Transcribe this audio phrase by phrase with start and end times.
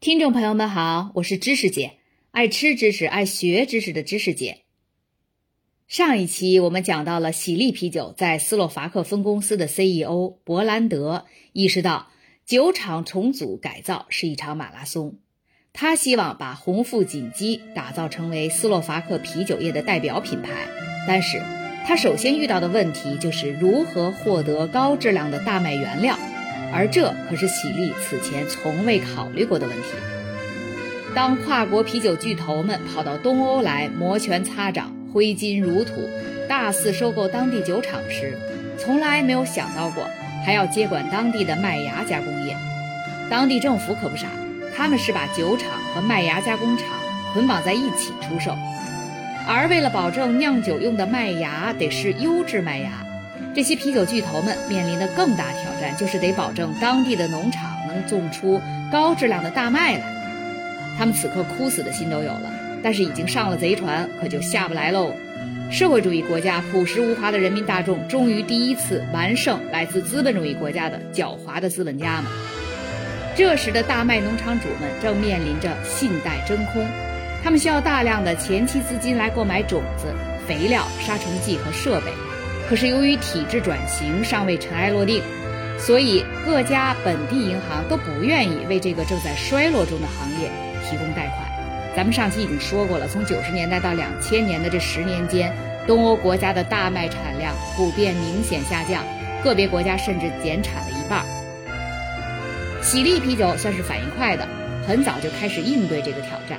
[0.00, 1.98] 听众朋友们好，我是知识姐，
[2.30, 4.62] 爱吃知识、爱学知识的知识姐。
[5.88, 12.08] 上一期我们讲到了喜力啤酒在斯洛伐克分公司的 CEO 伯兰德意识到
[12.46, 15.18] 酒厂重组改造是一场马拉松，
[15.74, 20.66] 他希望把红富锦鸡打造成为斯洛伐克啤酒业的代表品牌，
[21.06, 21.42] 但是
[21.86, 26.18] 他首先遇到的问题就是如何获得高质量的大麦原料。
[26.72, 29.88] 而这可是喜力此前从未考虑过的问题。
[31.14, 36.08] 当跨国啤酒巨头们跑到东欧来摩拳擦掌、挥金如土，
[36.48, 38.38] 大肆收购当地酒厂时，
[38.78, 40.08] 从来没有想到过
[40.46, 42.56] 还要接管当地的麦芽加工业。
[43.28, 44.28] 当地政府可不傻，
[44.76, 46.86] 他们是把酒厂和麦芽加工厂
[47.32, 48.56] 捆绑在一起出售，
[49.48, 52.90] 而为了保证酿酒用的麦芽得是优质麦芽。
[53.52, 60.04] 这些啤酒巨头们面临的更大挑就是得保证当地的农场能种出高质量的大麦来。
[60.98, 62.52] 他们此刻哭死的心都有了，
[62.82, 65.14] 但是已经上了贼船，可就下不来喽。
[65.70, 72.30] 社会主义国家朴实无华的人民大众，终于第一次完胜来自资本主义国家的狡猾的资本家们。
[73.36, 76.84] 这时的大麦农场主们正面临着信贷真空，
[77.42, 80.12] 他们需要大量的前期资金来购买种子、
[80.46, 82.12] 肥料、杀虫剂和设备。
[82.68, 85.22] 可是由于体制转型尚未尘埃落定，
[85.80, 90.50] 所以各家本地银行都不愿意为这个正在衰落中的行业
[90.88, 91.50] 提供贷款。
[91.96, 95.52] 咱们上期已经说过了，从九十年代到两千年的这十年间，
[95.86, 99.02] 东欧国家的大麦产量普遍明显下降，
[99.42, 101.24] 个别国家甚至减产了一半。
[102.82, 104.46] 喜力啤酒算是反应快的，
[104.86, 106.58] 很早就开始应对这个挑战。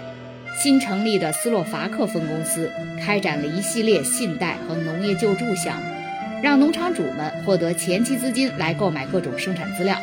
[0.58, 6.01] 新成立的斯洛伐克分公司开展了一系列信贷和农业救助项目。
[6.42, 9.97] 让农场主们获得前期资金来购买各种生产资料。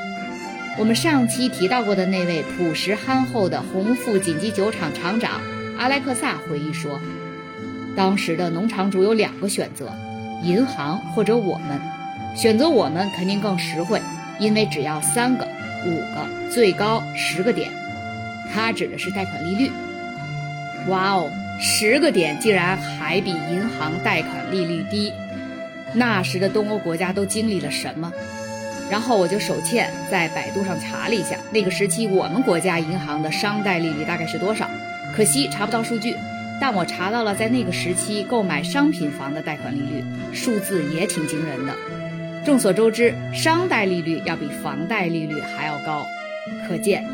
[0.79, 5.41] 我们上期提到过的那位朴实憨厚的红富锦鸡酒厂厂长
[5.77, 7.01] 阿莱克萨回忆说，
[7.97, 9.93] 当时的农场主有两个选择：
[10.45, 11.81] 银行或者我们。
[12.37, 14.01] 选择我们肯定更实惠，
[14.39, 15.45] 因为只要三个、
[15.85, 17.69] 五个，最高十个点。
[18.53, 19.73] 他指的是贷款利率。
[20.87, 25.13] 哇哦，十个点竟然还比银行贷款利率低！
[25.95, 28.13] 那时的东欧国家都经历了什么？
[28.91, 34.69] 然后我就手欠在百度上查了一下，那个时期我们国家银行的商贷利率大概是多少？
[35.15, 36.15] 可惜查不到数据，
[36.61, 41.75] 但我查到了在那个时期购买商品房的贷款利率，数字也挺惊人的。
[42.45, 46.07] 众所周知，商贷利率要比房贷利率还要高，
[46.67, 47.05] 可见，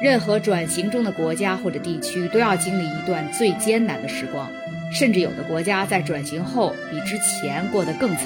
[0.00, 4.50] 任何转型中的国家或者地区都要经历一段最艰难的时光。
[4.92, 8.24] 甚至有的国家在转型后比之前过得更惨。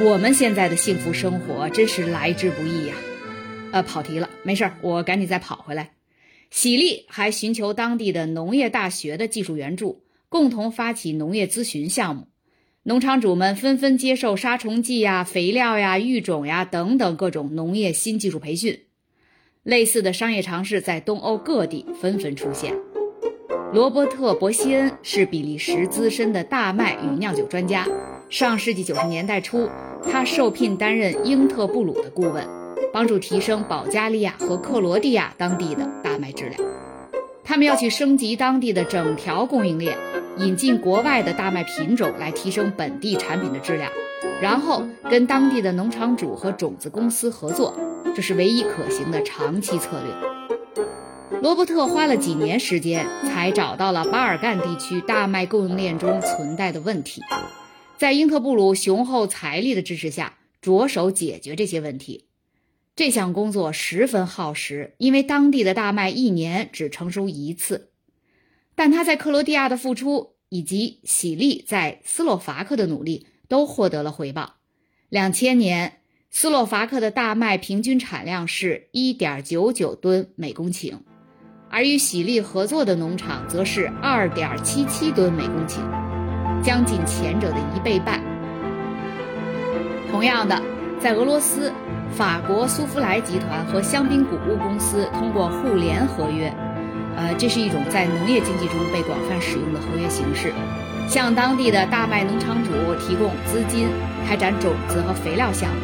[0.00, 2.94] 我们现在的幸福生活真是来之不易呀！
[3.72, 5.90] 呃，跑题了，没事儿，我赶紧再跑回来。
[6.50, 12.28] 喜力还寻求当地的农业大学的技术援助，共同发起农业咨询项目。
[12.84, 18.80] 农场主们纷纷接受杀虫剂呀、肥料呀、育种呀等等各种农业新技术培训。
[19.62, 22.74] 类似的商业尝试在东欧各地纷纷出现。
[23.72, 27.86] 罗伯特·伯希恩是比利时资深的大麦与酿酒专家。
[28.28, 29.68] 上世纪九十年代初，
[30.10, 32.44] 他受聘担任英特布鲁的顾问，
[32.92, 36.60] 帮助提升保加利亚和克罗地亚当地的大麦质量。
[37.44, 39.96] 他们要去升级当地的整条供应链，
[40.38, 43.92] 引进国外的大麦品种来提升本地产品的质量，
[44.42, 47.76] 然后跟当地的农场主和种子公司合作，
[48.16, 50.39] 这是唯一可行的长期策略。
[51.42, 57.22] 罗伯特花了几年时间，才找到了巴尔干地区大麦供应链中存在的问题，
[57.96, 62.26] 在英特布鲁雄厚财力的支持下，着手解决这些问题。
[62.94, 67.90] 这项工作十分耗时，因为当地的大麦一年只成熟一次。
[68.74, 74.56] 但他在克罗地亚的付出以及喜力在斯洛伐克的努力都获得了回报。
[75.08, 76.00] 两千年，
[76.30, 80.98] 斯洛伐克的大麦平均产量是一点九九吨每公顷。
[81.72, 85.78] 而与喜力合作的农场则是二点七七吨每公顷，
[86.60, 88.20] 将近前者的一倍半。
[90.10, 90.60] 同样的，
[90.98, 91.72] 在俄罗斯，
[92.10, 96.52] 法国苏夫莱集团和香槟谷物公司通过互联合约，
[97.16, 100.52] 呃，这是一种在农业经济中被广泛使用的合约形式，
[101.08, 103.86] 向当地的大麦农场主提供资金，
[104.26, 105.80] 开展种子和肥料项目。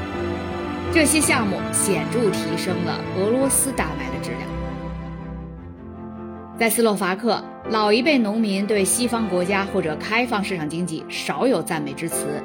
[0.92, 4.45] 这些项目显著提升了俄罗斯大麦的质量。
[6.58, 12.42] 在斯洛伐克，老一辈农民对西方国家或者开放市场经济少有赞美之词，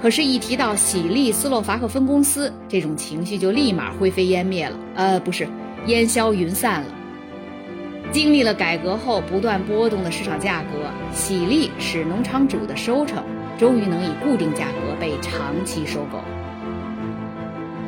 [0.00, 4.76] 可是，一提到喜力斯洛伐克分公司，这种情绪就立马灰飞烟灭了。
[4.94, 5.48] 呃，不是，
[5.86, 6.86] 烟消云散了。
[8.12, 13.24] 经历了改革后不断波动的市场价格，喜力使农场主的收成
[13.58, 16.20] 终于能以固定价格被长期收购。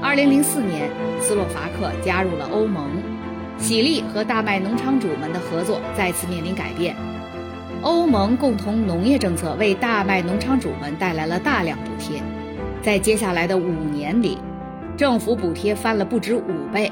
[0.02, 3.01] 二零零四年，斯洛伐克加入了欧盟，
[3.62, 6.96] 喜力和大麦农场主们的合作再次面临改变。
[7.80, 12.20] 欧盟共同农业政策为大麦农场主们带来了大量补贴，
[12.82, 14.36] 在接下来的五年里，
[14.96, 16.90] 政府补贴翻了不止五倍。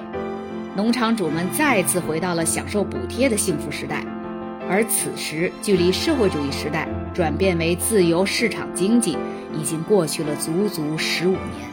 [0.77, 4.05] 农场主们再次回到了享受补贴的幸福时代，
[4.69, 9.19] 而此时距离社会主义时代转变为自由市场经济
[9.53, 11.70] 已经过去了足足十五年。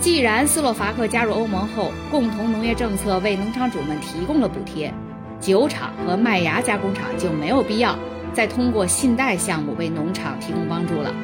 [0.00, 4.90] 既然斯洛伐克加入欧盟后，共同农业政策为农场主们提供了补贴，
[5.38, 7.94] 酒厂和麦芽加工厂就没有必要
[8.32, 11.14] 再通过信贷项目为农场提供帮助了。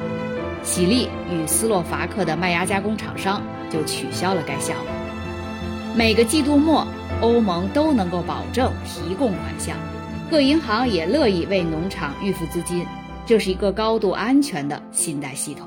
[0.63, 4.85] 喜力与斯洛伐克的麦芽加工厂商就取消了该项目。
[5.97, 6.87] 每个季度末，
[7.23, 9.75] 欧盟都能够保证提供款项，
[10.31, 12.85] 各银行也乐意为农场预付资金，
[13.25, 15.67] 这是一个高度安全的信贷系统。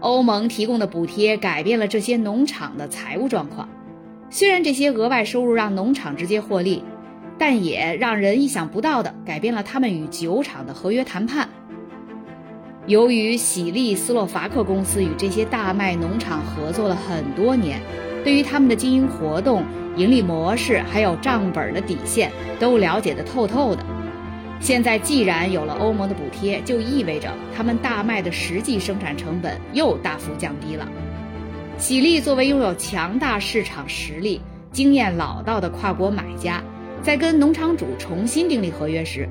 [0.00, 3.68] 欧盟提供的补贴改变了这些农场的财务状况，
[4.28, 6.82] 虽然这些额外收入让农场直接获利，
[7.38, 11.48] 但也让人意想不到的改变了他们与酒厂的合约谈判。
[12.86, 17.80] 由于喜力斯洛伐克公司与这些大麦农场合作了很多年。
[18.22, 19.64] 对于他们的经营活动、
[19.96, 23.82] 盈利模式，还有账本的底线，都了解得透透的。
[24.60, 30.86] 现在既然有了欧盟的补贴，就意味着他们大麦的实际生产成本又大幅降低了。
[31.78, 34.40] 喜力作为拥有强大市场实力、
[34.70, 36.62] 经验老道的跨国买家，
[37.02, 39.26] 在跟农场主重新订立合约时，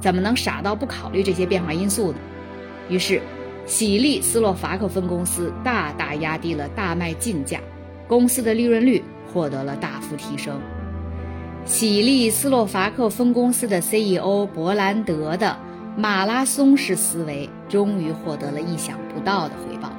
[0.00, 2.18] 怎么能傻到不考虑这些变化因素呢？
[2.88, 3.20] 于是，
[3.66, 7.60] 喜力斯洛伐克分公司大大压低了大麦进价。
[8.06, 10.58] 公司的利润率获得了大幅提升，
[11.68, 15.54] 喜力斯洛伐克分公司的 CEO 伯兰德的
[15.98, 19.92] 马拉松式思维终于获得了意想不到的回报。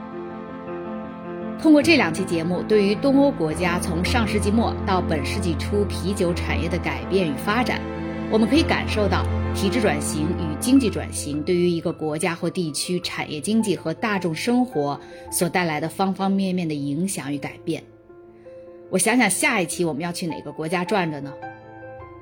[1.62, 7.80] 通过这两期节目，对于东欧国家从上世纪末到本世纪初啤酒产业的改变与发展，
[8.32, 9.24] 我们可以感受到
[9.54, 15.00] 体制转型与经济转型对于一个国家或地区产业经济和大众生活
[15.32, 17.84] 所带来的方方面面的影响与改变。
[18.90, 21.32] 我想想，下一期我们要去哪个国家转转呢？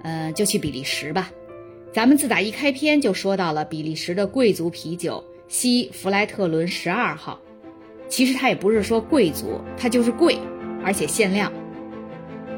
[0.03, 1.29] 嗯，就去比利时吧。
[1.93, 7.39] 咱们自打一开篇就说到了比利时的贵族啤酒西弗莱特伦十二号，
[8.07, 10.37] 其实它也不是说贵族，它就是贵，
[10.83, 11.51] 而且限量。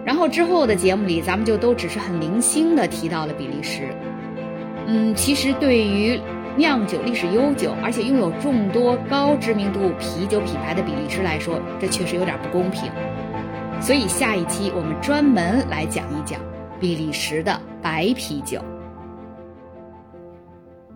[0.05, 3.83] 然后之后的节目里，咱们就都只是很零星的提到了比利时。
[4.87, 6.19] 嗯，其实对于
[6.57, 12.91] 酿酒历史悠久，而且拥有众多高知名度啤酒品牌的比利时来说，这确实有点不公平。
[13.79, 16.41] 所以下一期我们专门来讲一讲
[16.79, 18.63] 比利时的白啤酒。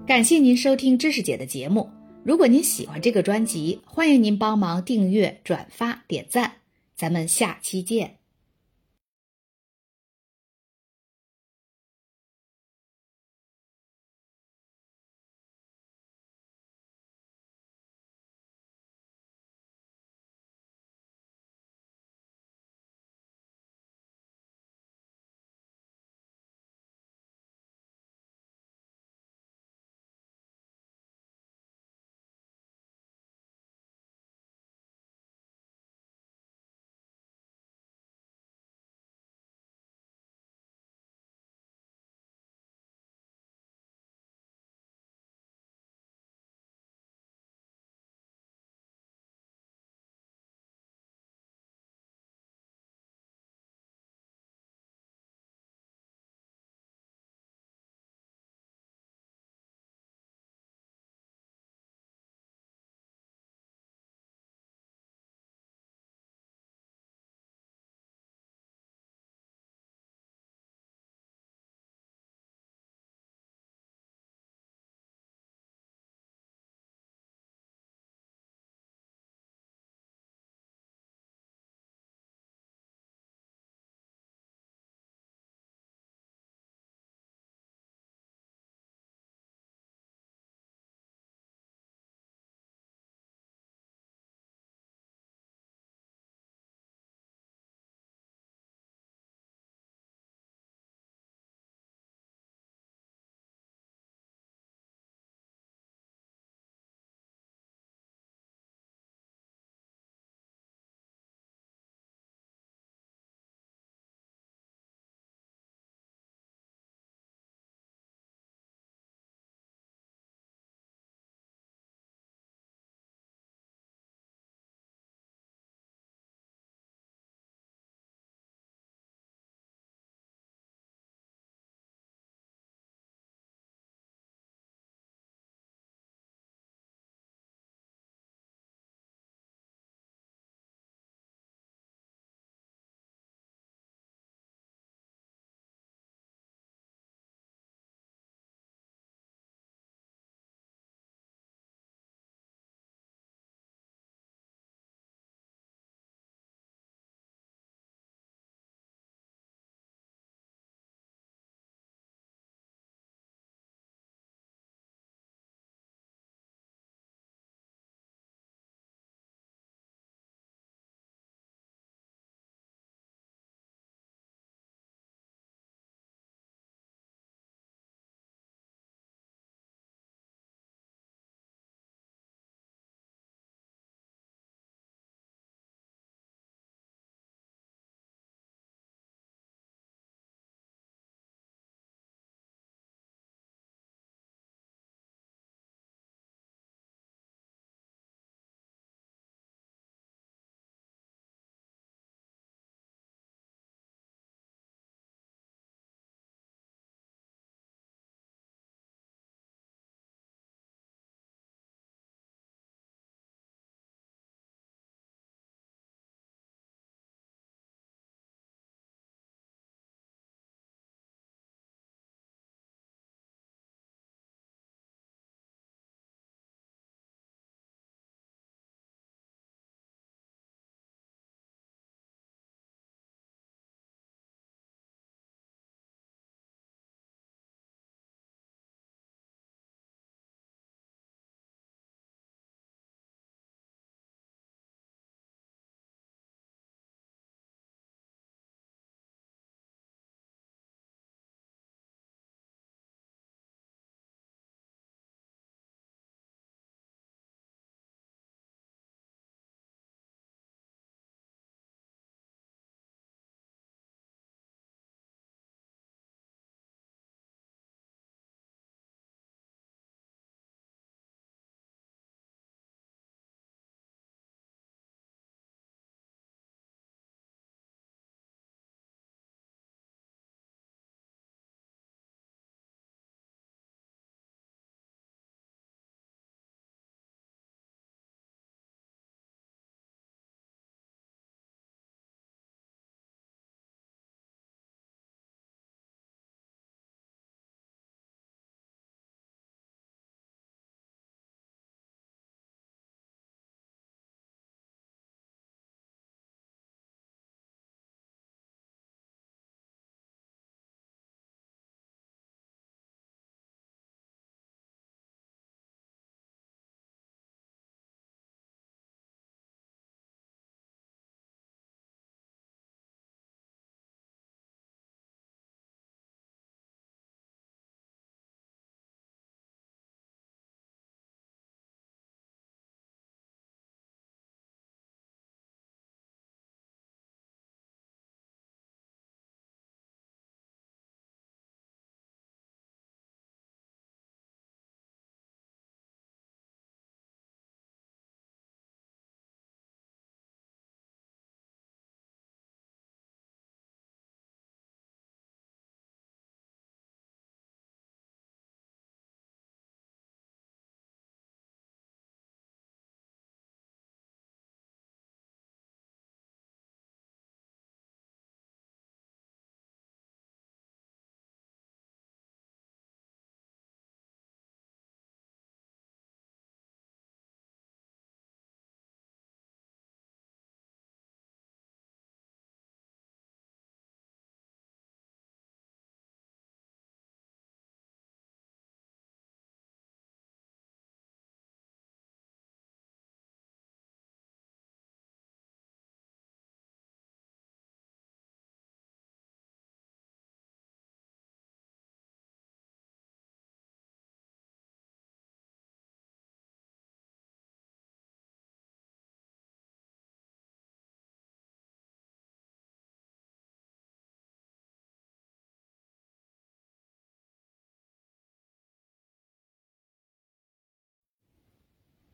[0.06, 1.90] 感谢您收听知识姐的节目。
[2.24, 6.54] 如果您喜欢这个专辑，欢迎您帮忙订阅、转发、点赞。
[6.96, 8.23] 咱们下期见。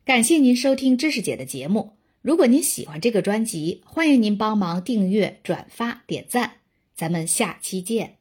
[0.09, 1.91] 感谢您收听知识姐的节目。
[2.23, 6.53] 如果您喜欢这个专辑，欢迎您帮忙订阅、转发、点赞。
[6.95, 8.18] 咱们下期见。